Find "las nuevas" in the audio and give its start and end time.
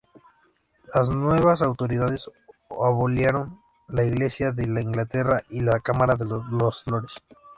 0.95-1.61